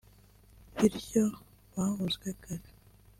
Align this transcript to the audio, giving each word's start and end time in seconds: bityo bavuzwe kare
bityo 0.77 1.23
bavuzwe 1.73 2.27
kare 2.43 2.69